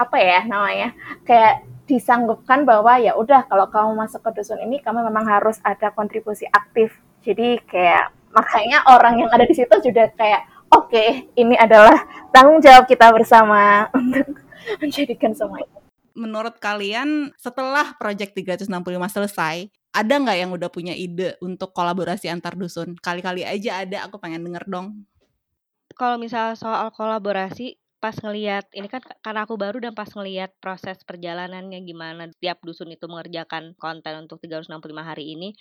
apa 0.00 0.16
ya 0.18 0.40
namanya 0.48 0.96
kayak 1.28 1.68
disanggupkan 1.84 2.64
bahwa 2.64 2.96
ya 2.96 3.12
udah 3.12 3.44
kalau 3.44 3.68
kamu 3.68 3.92
masuk 3.92 4.24
ke 4.24 4.40
dusun 4.40 4.64
ini 4.64 4.80
kamu 4.80 5.04
memang 5.04 5.28
harus 5.28 5.60
ada 5.60 5.92
kontribusi 5.92 6.48
aktif. 6.48 6.96
Jadi 7.22 7.60
kayak 7.68 8.10
makanya 8.32 8.82
orang 8.88 9.20
yang 9.20 9.30
ada 9.30 9.44
di 9.44 9.52
situ 9.52 9.70
sudah 9.70 10.08
kayak 10.16 10.48
oke 10.72 11.04
ini 11.36 11.54
adalah 11.60 12.08
tanggung 12.32 12.64
jawab 12.64 12.88
kita 12.88 13.12
bersama 13.12 13.92
untuk 13.92 14.40
menjadikan 14.80 15.36
semua 15.36 15.60
itu 15.60 15.81
menurut 16.14 16.56
kalian 16.58 17.32
setelah 17.36 17.96
Project 17.96 18.36
365 18.36 18.68
selesai, 19.08 19.68
ada 19.92 20.14
nggak 20.16 20.38
yang 20.38 20.50
udah 20.52 20.72
punya 20.72 20.96
ide 20.96 21.36
untuk 21.44 21.76
kolaborasi 21.76 22.32
antar 22.32 22.56
dusun? 22.56 22.96
Kali-kali 22.96 23.44
aja 23.44 23.84
ada, 23.84 24.08
aku 24.08 24.16
pengen 24.16 24.44
denger 24.44 24.64
dong. 24.68 25.04
Kalau 25.92 26.16
misal 26.16 26.56
soal 26.56 26.88
kolaborasi, 26.96 27.76
pas 28.02 28.18
ngeliat 28.18 28.66
ini 28.74 28.90
kan 28.90 28.98
karena 29.22 29.46
aku 29.46 29.54
baru 29.54 29.78
dan 29.78 29.94
pas 29.94 30.10
ngeliat 30.10 30.50
proses 30.58 30.98
perjalanannya 31.06 31.86
gimana 31.86 32.26
tiap 32.42 32.58
dusun 32.66 32.90
itu 32.90 33.06
mengerjakan 33.06 33.78
konten 33.78 34.26
untuk 34.26 34.42
365 34.42 34.74
hari 35.06 35.38
ini 35.38 35.54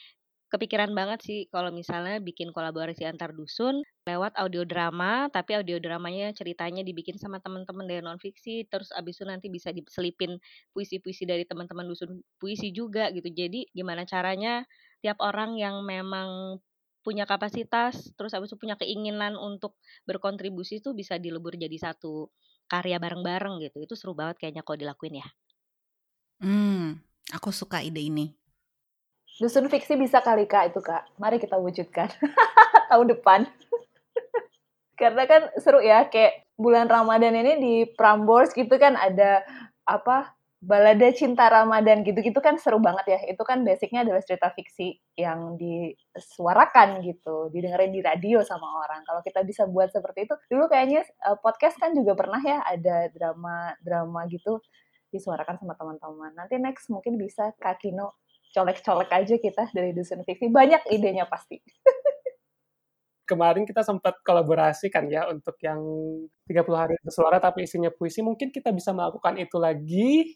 kepikiran 0.51 0.91
banget 0.91 1.19
sih 1.23 1.39
kalau 1.53 1.71
misalnya 1.71 2.19
bikin 2.19 2.51
kolaborasi 2.51 3.07
antar 3.07 3.31
dusun 3.31 3.81
lewat 4.03 4.35
audio 4.35 4.63
drama, 4.67 5.31
tapi 5.31 5.55
audio 5.55 5.77
dramanya 5.79 6.35
ceritanya 6.35 6.83
dibikin 6.83 7.15
sama 7.15 7.39
teman-teman 7.39 7.85
dari 7.87 8.01
non 8.03 8.19
fiksi, 8.19 8.67
terus 8.67 8.91
abis 8.91 9.21
itu 9.21 9.25
nanti 9.31 9.47
bisa 9.47 9.71
diselipin 9.71 10.37
puisi-puisi 10.75 11.23
dari 11.23 11.43
teman-teman 11.47 11.87
dusun 11.87 12.19
puisi 12.41 12.75
juga 12.75 13.09
gitu. 13.15 13.31
Jadi 13.31 13.71
gimana 13.71 14.03
caranya 14.03 14.67
tiap 14.99 15.17
orang 15.23 15.55
yang 15.55 15.81
memang 15.87 16.59
punya 17.05 17.25
kapasitas, 17.25 18.13
terus 18.19 18.35
abis 18.37 18.53
itu 18.53 18.57
punya 18.61 18.75
keinginan 18.77 19.33
untuk 19.39 19.79
berkontribusi 20.05 20.83
itu 20.83 20.93
bisa 20.93 21.17
dilebur 21.17 21.55
jadi 21.57 21.77
satu 21.79 22.29
karya 22.69 22.97
bareng-bareng 23.01 23.55
gitu. 23.65 23.77
Itu 23.87 23.93
seru 23.97 24.13
banget 24.13 24.37
kayaknya 24.43 24.61
kalau 24.67 24.77
dilakuin 24.83 25.15
ya. 25.23 25.27
Hmm, 26.41 26.99
aku 27.35 27.49
suka 27.59 27.77
ide 27.87 28.01
ini. 28.09 28.25
Dusun 29.39 29.71
fiksi 29.71 29.95
bisa 29.95 30.19
kali 30.19 30.49
kak 30.49 30.75
itu 30.75 30.79
kak. 30.83 31.07
Mari 31.15 31.39
kita 31.39 31.55
wujudkan 31.55 32.11
tahun 32.91 33.07
depan. 33.15 33.47
Karena 34.99 35.23
kan 35.29 35.41
seru 35.61 35.79
ya 35.79 36.09
kayak 36.11 36.49
bulan 36.59 36.91
Ramadan 36.91 37.33
ini 37.33 37.53
di 37.57 37.73
Prambors 37.95 38.51
gitu 38.53 38.75
kan 38.77 38.93
ada 38.99 39.41
apa 39.87 40.35
balada 40.61 41.09
cinta 41.09 41.49
Ramadan 41.49 42.05
gitu-gitu 42.05 42.37
kan 42.37 42.61
seru 42.61 42.77
banget 42.77 43.17
ya. 43.17 43.19
Itu 43.33 43.41
kan 43.41 43.65
basicnya 43.65 44.05
adalah 44.05 44.21
cerita 44.21 44.53
fiksi 44.53 44.93
yang 45.17 45.57
disuarakan 45.57 47.01
gitu, 47.01 47.49
didengerin 47.49 47.89
di 47.89 48.01
radio 48.05 48.45
sama 48.45 48.69
orang. 48.85 49.01
Kalau 49.09 49.25
kita 49.25 49.41
bisa 49.41 49.65
buat 49.65 49.89
seperti 49.89 50.29
itu, 50.29 50.35
dulu 50.53 50.69
kayaknya 50.69 51.01
uh, 51.25 51.37
podcast 51.41 51.81
kan 51.81 51.97
juga 51.97 52.13
pernah 52.13 52.37
ya 52.45 52.61
ada 52.61 53.09
drama-drama 53.09 54.29
gitu 54.29 54.61
disuarakan 55.09 55.57
sama 55.57 55.73
teman-teman. 55.73 56.31
Nanti 56.37 56.61
next 56.61 56.93
mungkin 56.93 57.17
bisa 57.17 57.57
Kak 57.57 57.81
Kino 57.81 58.21
colek-colek 58.51 59.09
aja 59.09 59.35
kita 59.39 59.63
dari 59.71 59.95
Dusun 59.95 60.21
Fiksi. 60.27 60.51
Banyak 60.51 60.91
idenya 60.91 61.25
pasti. 61.25 61.57
Kemarin 63.29 63.63
kita 63.63 63.79
sempat 63.79 64.19
kolaborasi 64.27 64.91
kan 64.91 65.07
ya 65.07 65.31
untuk 65.31 65.55
yang 65.63 65.79
30 66.51 66.67
hari 66.75 66.95
bersuara 66.99 67.39
tapi 67.39 67.63
isinya 67.63 67.87
puisi. 67.87 68.19
Mungkin 68.19 68.51
kita 68.51 68.75
bisa 68.75 68.91
melakukan 68.91 69.39
itu 69.39 69.55
lagi. 69.55 70.35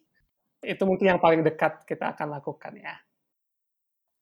Itu 0.63 0.87
mungkin 0.87 1.11
yang 1.11 1.19
paling 1.19 1.43
dekat 1.43 1.83
kita 1.83 2.15
akan 2.15 2.39
lakukan 2.39 2.73
ya. 2.79 2.95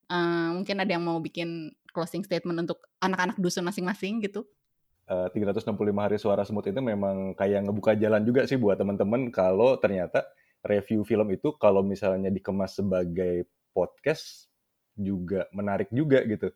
Uh, 0.10 0.58
mungkin 0.58 0.82
ada 0.82 0.90
yang 0.90 1.06
mau 1.06 1.22
bikin 1.22 1.72
closing 1.94 2.26
statement 2.26 2.66
untuk 2.66 2.82
anak-anak 3.00 3.38
dusun 3.38 3.64
masing-masing 3.64 4.26
gitu. 4.26 4.44
Uh, 5.06 5.30
365 5.30 5.70
hari 5.94 6.18
suara 6.18 6.42
semut 6.42 6.66
itu 6.66 6.80
memang 6.82 7.38
kayak 7.38 7.70
ngebuka 7.70 7.94
jalan 8.00 8.24
juga 8.26 8.48
sih 8.50 8.58
buat 8.58 8.80
teman-teman 8.80 9.30
kalau 9.30 9.76
ternyata 9.78 10.24
review 10.64 11.04
film 11.04 11.28
itu 11.30 11.52
kalau 11.60 11.84
misalnya 11.84 12.32
dikemas 12.32 12.80
sebagai 12.80 13.46
podcast 13.74 14.48
juga 14.94 15.50
menarik 15.52 15.90
juga 15.90 16.22
gitu. 16.24 16.54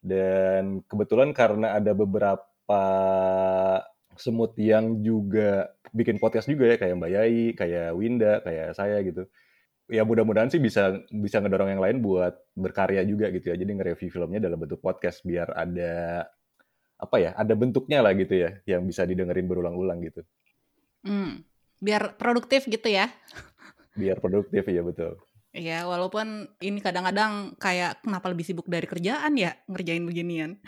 Dan 0.00 0.80
kebetulan 0.88 1.36
karena 1.36 1.76
ada 1.76 1.92
beberapa 1.92 2.82
semut 4.16 4.56
yang 4.56 5.04
juga 5.04 5.76
bikin 5.92 6.16
podcast 6.16 6.48
juga 6.48 6.72
ya 6.72 6.76
kayak 6.80 6.96
Mbak 6.96 7.10
Yai, 7.12 7.42
kayak 7.52 7.88
Winda, 7.94 8.40
kayak 8.42 8.74
saya 8.74 9.04
gitu. 9.04 9.28
Ya 9.86 10.02
mudah-mudahan 10.02 10.50
sih 10.50 10.58
bisa 10.58 10.98
bisa 11.14 11.38
ngedorong 11.38 11.78
yang 11.78 11.82
lain 11.84 11.98
buat 12.02 12.34
berkarya 12.58 13.06
juga 13.06 13.30
gitu 13.30 13.54
ya. 13.54 13.56
Jadi 13.60 13.70
nge-review 13.76 14.10
filmnya 14.10 14.40
dalam 14.42 14.58
bentuk 14.58 14.82
podcast 14.82 15.22
biar 15.22 15.52
ada 15.54 16.26
apa 16.96 17.16
ya, 17.20 17.30
ada 17.36 17.52
bentuknya 17.52 18.00
lah 18.00 18.16
gitu 18.16 18.34
ya 18.34 18.50
yang 18.64 18.82
bisa 18.88 19.04
didengerin 19.04 19.46
berulang-ulang 19.46 20.00
gitu. 20.00 20.24
Hmm, 21.06 21.44
biar 21.78 22.18
produktif 22.18 22.66
gitu 22.66 22.88
ya. 22.88 23.12
Biar 23.94 24.18
produktif 24.18 24.64
ya 24.66 24.82
betul. 24.82 25.20
Iya, 25.56 25.88
walaupun 25.88 26.52
ini 26.60 26.84
kadang-kadang 26.84 27.56
kayak 27.56 28.04
kenapa 28.04 28.28
lebih 28.28 28.44
sibuk 28.44 28.68
dari 28.68 28.84
kerjaan 28.84 29.40
ya 29.40 29.56
ngerjain 29.64 30.04
beginian. 30.04 30.60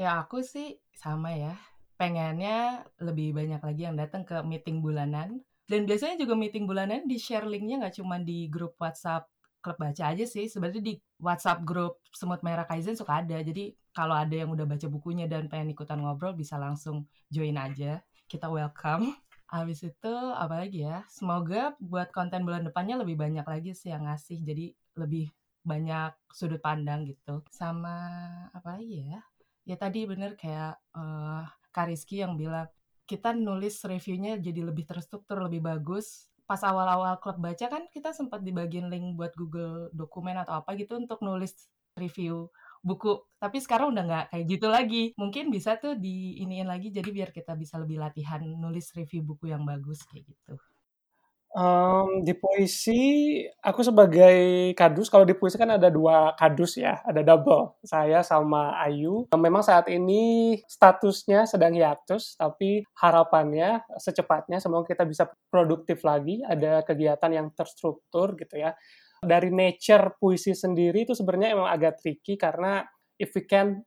ya 0.00 0.20
aku 0.20 0.44
sih 0.44 0.76
sama 0.92 1.32
ya. 1.32 1.56
Pengennya 1.96 2.84
lebih 3.00 3.32
banyak 3.32 3.64
lagi 3.64 3.82
yang 3.88 3.96
datang 3.98 4.22
ke 4.22 4.38
meeting 4.46 4.78
bulanan 4.78 5.42
Dan 5.68 5.84
biasanya 5.84 6.16
juga 6.20 6.32
meeting 6.38 6.64
bulanan 6.64 7.04
di 7.04 7.20
share 7.20 7.44
linknya 7.44 7.76
nggak 7.82 8.00
cuma 8.00 8.16
di 8.16 8.48
grup 8.48 8.78
WhatsApp 8.80 9.28
klub 9.60 9.76
baca 9.76 10.04
aja 10.12 10.24
sih. 10.24 10.48
Sebenarnya 10.48 10.80
di 10.80 10.94
WhatsApp 11.20 11.64
grup 11.64 12.00
Semut 12.12 12.40
Merah 12.40 12.64
Kaizen 12.64 12.96
suka 12.96 13.20
ada. 13.20 13.36
Jadi 13.40 13.76
kalau 13.92 14.16
ada 14.16 14.32
yang 14.32 14.48
udah 14.48 14.64
baca 14.64 14.86
bukunya 14.88 15.28
dan 15.28 15.48
pengen 15.52 15.76
ikutan 15.76 16.00
ngobrol 16.00 16.32
bisa 16.32 16.56
langsung 16.56 17.04
join 17.28 17.56
aja. 17.60 18.00
Kita 18.28 18.48
welcome. 18.48 19.12
Habis 19.48 19.80
itu 19.88 20.12
apa 20.36 20.60
lagi 20.60 20.84
ya? 20.84 21.08
Semoga 21.08 21.72
buat 21.80 22.12
konten 22.12 22.44
bulan 22.44 22.68
depannya 22.68 23.00
lebih 23.00 23.16
banyak 23.16 23.44
lagi 23.48 23.72
sih 23.72 23.88
yang 23.88 24.04
ngasih. 24.04 24.44
Jadi 24.44 24.76
lebih 25.00 25.32
banyak 25.64 26.12
sudut 26.32 26.60
pandang 26.60 27.08
gitu. 27.08 27.40
Sama 27.48 27.96
apa 28.52 28.76
lagi 28.76 29.08
ya? 29.08 29.20
Ya 29.64 29.76
tadi 29.76 30.04
bener 30.04 30.36
kayak 30.36 30.80
uh, 30.96 31.44
Kariski 31.72 32.24
yang 32.24 32.36
bilang 32.36 32.68
kita 33.08 33.32
nulis 33.32 33.80
reviewnya 33.88 34.36
jadi 34.36 34.60
lebih 34.68 34.84
terstruktur, 34.84 35.40
lebih 35.40 35.64
bagus. 35.64 36.28
Pas 36.44 36.60
awal-awal 36.64 37.16
klub 37.20 37.40
baca 37.40 37.66
kan 37.68 37.88
kita 37.88 38.12
sempat 38.12 38.44
dibagiin 38.44 38.88
link 38.92 39.16
buat 39.16 39.32
Google 39.32 39.88
dokumen 39.96 40.36
atau 40.36 40.60
apa 40.60 40.76
gitu 40.76 40.96
untuk 40.96 41.20
nulis 41.24 41.68
review 41.96 42.48
buku. 42.82 43.18
Tapi 43.38 43.58
sekarang 43.62 43.94
udah 43.94 44.04
nggak 44.04 44.24
kayak 44.34 44.44
gitu 44.48 44.66
lagi. 44.66 45.02
Mungkin 45.14 45.50
bisa 45.52 45.78
tuh 45.78 45.94
diiniin 45.98 46.66
lagi 46.66 46.90
jadi 46.90 47.08
biar 47.08 47.30
kita 47.30 47.54
bisa 47.54 47.78
lebih 47.78 48.02
latihan 48.02 48.42
nulis 48.42 48.90
review 48.94 49.22
buku 49.22 49.50
yang 49.50 49.62
bagus 49.62 50.02
kayak 50.08 50.26
gitu. 50.26 50.58
Um, 51.48 52.28
di 52.28 52.36
puisi, 52.36 53.40
aku 53.64 53.80
sebagai 53.80 54.36
kadus, 54.76 55.08
kalau 55.08 55.24
di 55.24 55.32
puisi 55.32 55.56
kan 55.56 55.80
ada 55.80 55.88
dua 55.88 56.36
kadus 56.36 56.76
ya, 56.76 57.00
ada 57.08 57.24
double, 57.24 57.80
saya 57.80 58.20
sama 58.20 58.76
Ayu. 58.84 59.24
Memang 59.32 59.64
saat 59.64 59.88
ini 59.88 60.54
statusnya 60.68 61.48
sedang 61.48 61.72
hiatus, 61.72 62.36
tapi 62.36 62.84
harapannya 63.00 63.80
secepatnya 63.96 64.60
semoga 64.60 64.92
kita 64.92 65.08
bisa 65.08 65.24
produktif 65.48 66.04
lagi, 66.04 66.44
ada 66.44 66.84
kegiatan 66.84 67.32
yang 67.32 67.48
terstruktur 67.56 68.36
gitu 68.36 68.60
ya. 68.60 68.76
Dari 69.22 69.50
nature 69.50 70.14
puisi 70.16 70.54
sendiri 70.54 71.04
itu 71.04 71.14
sebenarnya 71.14 71.58
emang 71.58 71.68
agak 71.68 71.98
tricky 71.98 72.38
karena 72.38 72.86
if 73.18 73.34
we 73.34 73.42
can 73.44 73.82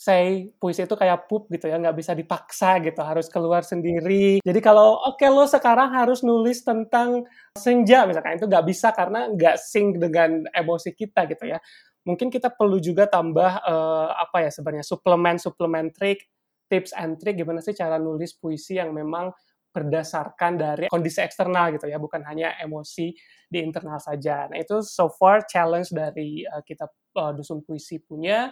say 0.00 0.48
puisi 0.56 0.88
itu 0.88 0.96
kayak 0.96 1.28
pup 1.28 1.44
gitu 1.52 1.68
ya, 1.68 1.76
nggak 1.76 1.92
bisa 1.92 2.16
dipaksa 2.16 2.80
gitu, 2.80 3.04
harus 3.04 3.28
keluar 3.28 3.60
sendiri. 3.60 4.40
Jadi 4.40 4.60
kalau 4.64 4.96
oke 4.96 5.20
okay, 5.20 5.28
lo 5.28 5.44
sekarang 5.44 5.92
harus 5.92 6.24
nulis 6.24 6.64
tentang 6.64 7.28
senja 7.52 8.08
misalkan 8.08 8.40
itu 8.40 8.48
nggak 8.48 8.64
bisa 8.64 8.96
karena 8.96 9.28
nggak 9.28 9.60
sync 9.60 10.00
dengan 10.00 10.48
emosi 10.56 10.96
kita 10.96 11.28
gitu 11.28 11.52
ya. 11.52 11.60
Mungkin 12.08 12.32
kita 12.32 12.48
perlu 12.48 12.80
juga 12.80 13.04
tambah 13.04 13.60
uh, 13.60 14.08
apa 14.16 14.48
ya 14.48 14.48
sebenarnya 14.48 14.88
suplemen 14.88 15.36
suplemen 15.36 15.92
trik, 15.92 16.24
tips 16.72 16.96
and 16.96 17.20
trick 17.20 17.36
gimana 17.36 17.60
sih 17.60 17.76
cara 17.76 18.00
nulis 18.00 18.32
puisi 18.40 18.80
yang 18.80 18.96
memang 18.96 19.28
berdasarkan 19.70 20.52
dari 20.58 20.84
kondisi 20.90 21.22
eksternal 21.22 21.74
gitu 21.74 21.86
ya, 21.86 21.96
bukan 21.96 22.22
hanya 22.26 22.58
emosi 22.58 23.14
di 23.46 23.58
internal 23.62 24.02
saja. 24.02 24.50
Nah 24.50 24.58
itu 24.58 24.82
so 24.82 25.10
far 25.10 25.46
challenge 25.46 25.94
dari 25.94 26.42
uh, 26.46 26.62
kita 26.62 26.90
uh, 27.16 27.32
dusun 27.34 27.62
puisi 27.62 28.02
punya 28.02 28.50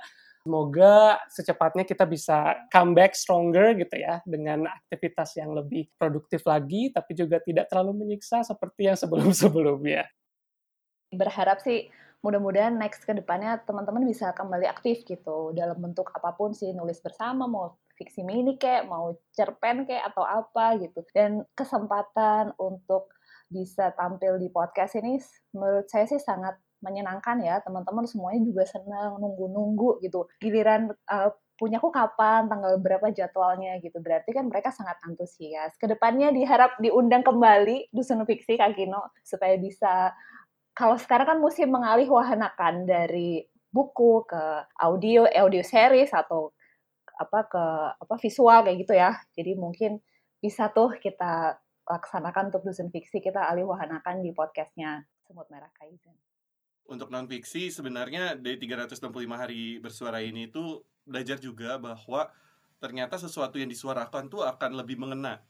Semoga 0.49 1.21
secepatnya 1.29 1.85
kita 1.85 2.09
bisa 2.09 2.57
comeback 2.73 3.13
stronger 3.13 3.77
gitu 3.77 4.01
ya 4.01 4.25
dengan 4.25 4.65
aktivitas 4.65 5.37
yang 5.37 5.53
lebih 5.53 5.93
produktif 6.01 6.41
lagi 6.49 6.89
tapi 6.89 7.13
juga 7.13 7.37
tidak 7.43 7.69
terlalu 7.69 8.07
menyiksa 8.07 8.41
seperti 8.41 8.89
yang 8.89 8.97
sebelum-sebelumnya. 8.97 10.09
Berharap 11.13 11.61
sih 11.61 11.93
mudah-mudahan 12.25 12.81
next 12.81 13.05
ke 13.05 13.13
depannya 13.13 13.61
teman-teman 13.61 14.09
bisa 14.09 14.33
kembali 14.33 14.65
aktif 14.73 15.05
gitu 15.05 15.53
dalam 15.53 15.77
bentuk 15.77 16.09
apa 16.17 16.33
pun 16.33 16.57
sih 16.57 16.73
nulis 16.73 17.03
bersama 17.05 17.45
mau 17.45 17.77
fiksi 17.99 18.23
mini 18.23 18.55
kayak 18.55 18.87
mau 18.87 19.19
cerpen 19.35 19.85
kayak 19.85 20.14
atau 20.14 20.23
apa 20.23 20.78
gitu. 20.78 21.02
Dan 21.11 21.43
kesempatan 21.52 22.55
untuk 22.57 23.11
bisa 23.50 23.90
tampil 23.99 24.38
di 24.38 24.49
podcast 24.49 24.95
ini 24.97 25.19
menurut 25.52 25.90
saya 25.90 26.07
sih 26.07 26.23
sangat 26.23 26.55
menyenangkan 26.78 27.43
ya. 27.43 27.59
Teman-teman 27.67 28.07
semuanya 28.07 28.47
juga 28.47 28.64
senang 28.64 29.19
nunggu-nunggu 29.19 29.99
gitu. 30.07 30.31
Giliran 30.38 30.94
uh, 31.11 31.35
punyaku 31.59 31.90
kapan 31.90 32.46
tanggal 32.46 32.79
berapa 32.79 33.11
jadwalnya 33.11 33.83
gitu. 33.83 33.99
Berarti 33.99 34.31
kan 34.31 34.46
mereka 34.46 34.70
sangat 34.70 34.96
antusias. 35.03 35.75
Ke 35.75 35.90
depannya 35.90 36.31
diharap 36.31 36.79
diundang 36.79 37.27
kembali 37.27 37.90
dusun 37.90 38.23
fiksi 38.23 38.55
Kak 38.55 38.79
Kino 38.79 39.11
supaya 39.27 39.59
bisa 39.59 40.14
kalau 40.79 40.94
sekarang 40.94 41.27
kan 41.27 41.38
musim 41.42 41.75
mengalih 41.75 42.07
wahanakan 42.07 42.87
dari 42.87 43.42
buku 43.75 44.25
ke 44.25 44.42
audio 44.79 45.27
audio 45.27 45.61
series 45.61 46.14
atau 46.14 46.55
apa 47.18 47.40
ke 47.50 47.64
apa 47.98 48.14
visual 48.22 48.62
kayak 48.62 48.78
gitu 48.87 48.94
ya 48.94 49.12
jadi 49.35 49.59
mungkin 49.59 49.98
bisa 50.38 50.70
tuh 50.70 50.94
kita 51.02 51.59
laksanakan 51.85 52.54
untuk 52.54 52.62
dusun 52.62 52.94
fiksi 52.94 53.18
kita 53.18 53.50
alih 53.50 53.66
wahanakan 53.66 54.22
di 54.22 54.31
podcastnya 54.31 55.02
semut 55.26 55.50
merah 55.50 55.70
kaizen 55.74 56.14
untuk 56.88 57.12
non 57.12 57.28
fiksi 57.28 57.68
sebenarnya 57.68 58.38
dari 58.38 58.57
365 58.57 59.12
hari 59.37 59.76
bersuara 59.76 60.24
ini 60.24 60.48
itu 60.48 60.81
belajar 61.04 61.37
juga 61.37 61.76
bahwa 61.76 62.33
ternyata 62.78 63.20
sesuatu 63.20 63.61
yang 63.61 63.68
disuarakan 63.68 64.31
tuh 64.31 64.46
akan 64.46 64.78
lebih 64.78 64.96
mengena. 64.96 65.42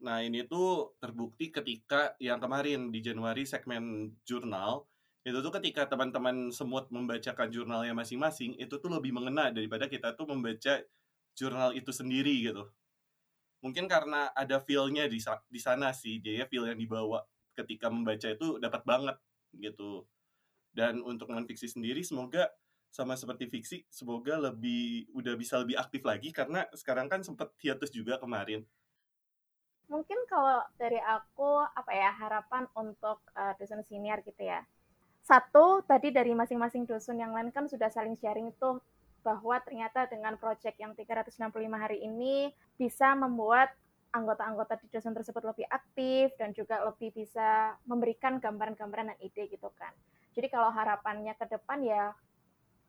Nah, 0.00 0.24
ini 0.24 0.44
tuh 0.48 0.96
terbukti 1.02 1.52
ketika 1.52 2.16
yang 2.22 2.40
kemarin 2.40 2.88
di 2.88 3.00
Januari 3.04 3.44
segmen 3.44 4.14
jurnal 4.24 4.86
itu 5.20 5.38
tuh 5.44 5.52
ketika 5.60 5.84
teman-teman 5.84 6.48
semut 6.48 6.88
membacakan 6.88 7.52
jurnalnya 7.52 7.92
masing-masing 7.92 8.56
itu 8.56 8.72
tuh 8.80 8.88
lebih 8.88 9.12
mengena 9.12 9.52
daripada 9.52 9.84
kita 9.84 10.16
tuh 10.16 10.24
membaca 10.24 10.80
jurnal 11.36 11.76
itu 11.76 11.92
sendiri 11.92 12.32
gitu. 12.40 12.64
Mungkin 13.60 13.84
karena 13.84 14.32
ada 14.32 14.56
feel-nya 14.64 15.04
di, 15.04 15.20
di 15.20 15.60
sana 15.60 15.92
sih, 15.92 16.16
jadi 16.24 16.48
feel 16.48 16.64
yang 16.64 16.80
dibawa 16.80 17.20
ketika 17.52 17.92
membaca 17.92 18.24
itu 18.32 18.56
dapat 18.56 18.82
banget 18.88 19.16
gitu. 19.60 20.08
Dan 20.72 21.04
untuk 21.04 21.28
non 21.28 21.44
fiksi 21.44 21.68
sendiri 21.68 22.00
semoga 22.00 22.48
sama 22.90 23.14
seperti 23.14 23.46
fiksi 23.46 23.86
semoga 23.86 24.34
lebih 24.40 25.06
udah 25.14 25.38
bisa 25.38 25.62
lebih 25.62 25.78
aktif 25.78 26.02
lagi 26.02 26.34
karena 26.34 26.66
sekarang 26.74 27.06
kan 27.06 27.20
sempat 27.20 27.52
hiatus 27.60 27.92
juga 27.92 28.16
kemarin. 28.16 28.64
Mungkin 29.90 30.24
kalau 30.30 30.62
dari 30.78 30.98
aku 30.98 31.66
apa 31.76 31.92
ya 31.92 32.10
harapan 32.14 32.64
untuk 32.78 33.20
uh, 33.34 33.52
dusun 33.58 33.82
senior 33.86 34.22
gitu 34.24 34.42
ya. 34.42 34.62
Satu 35.22 35.84
tadi 35.86 36.10
dari 36.10 36.34
masing-masing 36.34 36.88
dusun 36.88 37.20
yang 37.20 37.30
lain 37.36 37.54
kan 37.54 37.68
sudah 37.70 37.92
saling 37.92 38.18
sharing 38.18 38.50
itu 38.50 38.80
bahwa 39.20 39.60
ternyata 39.60 40.08
dengan 40.08 40.34
proyek 40.40 40.80
yang 40.80 40.96
365 40.96 41.36
hari 41.76 42.00
ini 42.00 42.50
bisa 42.80 43.12
membuat 43.12 43.70
anggota-anggota 44.10 44.80
di 44.82 44.86
dusun 44.90 45.14
tersebut 45.14 45.44
lebih 45.44 45.66
aktif 45.70 46.34
dan 46.34 46.50
juga 46.50 46.82
lebih 46.82 47.14
bisa 47.14 47.78
memberikan 47.86 48.42
gambaran-gambaran 48.42 49.14
dan 49.14 49.18
ide 49.22 49.46
gitu 49.46 49.70
kan. 49.78 49.94
Jadi 50.34 50.50
kalau 50.50 50.72
harapannya 50.72 51.36
ke 51.38 51.46
depan 51.46 51.78
ya 51.84 52.10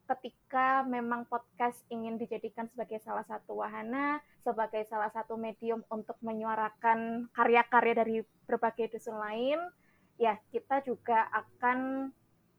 ketika 0.10 0.84
memang 0.84 1.24
podcast 1.30 1.78
ingin 1.88 2.20
dijadikan 2.20 2.67
sebagai 2.67 3.00
salah 3.00 3.24
satu 3.24 3.63
wahana, 3.63 4.20
sebagai 4.44 4.84
salah 4.91 5.08
satu 5.13 5.39
medium 5.39 5.86
untuk 5.88 6.20
menyuarakan 6.20 7.32
karya-karya 7.32 7.94
dari 7.96 8.17
berbagai 8.44 8.98
dusun 8.98 9.15
lain, 9.15 9.62
ya 10.20 10.36
kita 10.52 10.84
juga 10.84 11.32
akan 11.32 12.12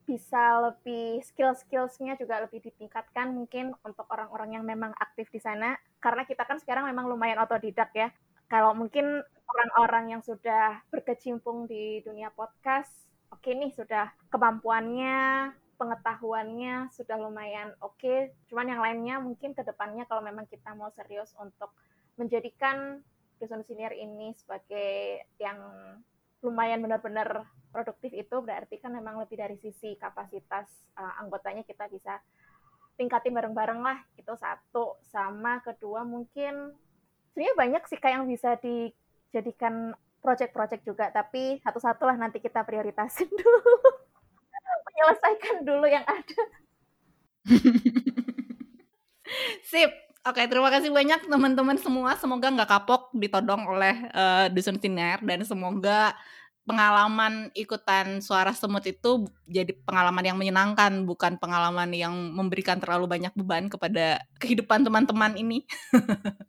bisa 0.02 0.70
lebih 0.70 1.22
skill-skillsnya 1.22 2.18
juga 2.18 2.42
lebih 2.42 2.62
ditingkatkan 2.64 3.30
mungkin 3.30 3.72
untuk 3.86 4.06
orang-orang 4.10 4.58
yang 4.58 4.64
memang 4.66 4.90
aktif 4.98 5.30
di 5.30 5.38
sana 5.38 5.78
karena 6.02 6.26
kita 6.26 6.42
kan 6.42 6.58
sekarang 6.58 6.90
memang 6.90 7.06
lumayan 7.06 7.40
otodidak 7.42 7.94
ya 7.94 8.10
kalau 8.50 8.74
mungkin 8.74 9.22
orang-orang 9.48 10.18
yang 10.18 10.22
sudah 10.24 10.82
berkecimpung 10.90 11.70
di 11.70 12.02
dunia 12.02 12.28
podcast 12.34 12.90
oke 13.32 13.48
okay 13.48 13.56
nih 13.56 13.72
sudah 13.72 14.12
kemampuannya, 14.28 15.50
pengetahuannya 15.80 16.92
sudah 16.92 17.16
lumayan 17.18 17.72
oke. 17.80 17.96
Okay. 17.98 18.30
Cuman 18.52 18.70
yang 18.70 18.80
lainnya 18.84 19.16
mungkin 19.18 19.56
ke 19.56 19.64
depannya 19.64 20.04
kalau 20.06 20.22
memang 20.22 20.44
kita 20.46 20.76
mau 20.76 20.92
serius 20.92 21.32
untuk 21.40 21.72
menjadikan 22.20 23.00
dusun 23.40 23.64
senior 23.66 23.90
ini 23.96 24.36
sebagai 24.38 25.26
yang 25.42 25.58
lumayan 26.42 26.82
benar-benar 26.82 27.46
produktif 27.70 28.12
itu 28.12 28.36
berarti 28.42 28.82
kan 28.82 28.92
memang 28.92 29.16
lebih 29.22 29.38
dari 29.38 29.56
sisi 29.56 29.96
kapasitas 29.96 30.68
uh, 30.98 31.22
anggotanya 31.22 31.62
kita 31.64 31.88
bisa 31.88 32.18
tingkatin 32.98 33.32
bareng-bareng 33.32 33.80
lah 33.80 33.98
itu 34.20 34.34
satu 34.36 35.00
sama 35.08 35.64
kedua 35.64 36.04
mungkin 36.04 36.76
sebenarnya 37.32 37.54
banyak 37.56 37.82
sih 37.88 37.96
kayak 37.96 38.20
yang 38.20 38.26
bisa 38.28 38.60
dijadikan 38.60 39.96
project-project 40.22 40.86
juga, 40.86 41.10
tapi 41.10 41.58
satu-satu 41.60 42.06
lah 42.06 42.16
nanti 42.16 42.38
kita 42.38 42.62
prioritasin 42.62 43.26
dulu. 43.42 43.76
Menyelesaikan 44.86 45.56
dulu 45.66 45.86
yang 45.90 46.06
ada. 46.06 46.42
Sip. 49.68 49.90
Oke, 50.22 50.46
terima 50.46 50.70
kasih 50.70 50.94
banyak 50.94 51.26
teman-teman 51.26 51.74
semua. 51.82 52.14
Semoga 52.14 52.46
nggak 52.46 52.70
kapok 52.70 53.10
ditodong 53.10 53.66
oleh 53.66 54.06
uh, 54.14 54.46
Dusun 54.54 54.78
Sinar 54.78 55.18
dan 55.26 55.42
semoga 55.42 56.14
pengalaman 56.62 57.50
ikutan 57.58 58.22
suara 58.22 58.54
semut 58.54 58.86
itu 58.86 59.26
jadi 59.50 59.74
pengalaman 59.82 60.22
yang 60.22 60.38
menyenangkan, 60.38 61.02
bukan 61.10 61.42
pengalaman 61.42 61.90
yang 61.90 62.14
memberikan 62.14 62.78
terlalu 62.78 63.10
banyak 63.10 63.34
beban 63.34 63.66
kepada 63.66 64.22
kehidupan 64.38 64.86
teman-teman 64.86 65.34
ini. 65.34 65.66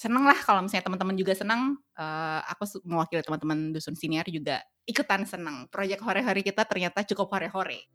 seneng 0.00 0.24
lah 0.24 0.38
kalau 0.46 0.62
misalnya 0.64 0.86
teman-teman 0.86 1.18
juga 1.18 1.34
senang, 1.34 1.76
uh, 1.98 2.40
aku 2.46 2.78
mewakili 2.86 3.26
teman-teman 3.26 3.74
dusun 3.74 3.98
siniar 3.98 4.30
juga 4.30 4.62
ikutan 4.86 5.26
seneng. 5.26 5.66
Proyek 5.66 5.98
hore-hore 5.98 6.46
kita 6.46 6.62
ternyata 6.62 7.02
cukup 7.02 7.26
hore-hore. 7.34 7.90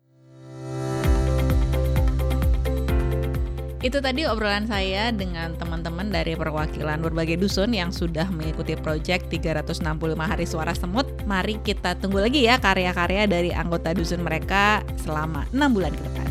Itu 3.86 4.02
tadi 4.02 4.26
obrolan 4.26 4.66
saya 4.66 5.14
dengan 5.14 5.54
teman-teman 5.62 6.10
dari 6.10 6.34
perwakilan 6.34 7.06
berbagai 7.06 7.38
dusun 7.38 7.70
yang 7.70 7.94
sudah 7.94 8.26
mengikuti 8.34 8.74
proyek 8.74 9.30
365 9.30 9.86
hari 10.18 10.50
suara 10.50 10.74
semut. 10.74 11.06
Mari 11.30 11.62
kita 11.62 11.94
tunggu 11.94 12.18
lagi 12.26 12.50
ya 12.50 12.58
karya-karya 12.58 13.30
dari 13.30 13.54
anggota 13.54 13.94
dusun 13.94 14.26
mereka 14.26 14.82
selama 14.98 15.46
6 15.54 15.70
bulan 15.70 15.94
ke 15.94 16.02
depan. 16.02 16.28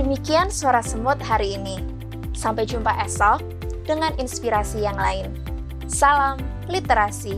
Demikian 0.00 0.48
suara 0.48 0.80
semut 0.80 1.20
hari 1.20 1.60
ini. 1.60 1.76
Sampai 2.32 2.64
jumpa 2.64 3.04
esok 3.04 3.44
dengan 3.84 4.16
inspirasi 4.16 4.88
yang 4.88 4.96
lain. 4.96 5.36
Salam 5.84 6.40
literasi 6.72 7.36